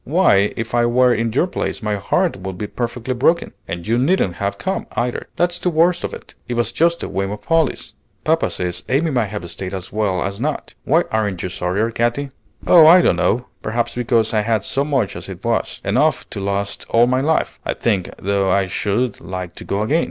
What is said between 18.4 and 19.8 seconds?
I should like to